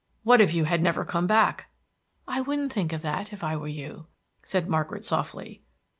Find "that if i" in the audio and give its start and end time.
3.03-3.55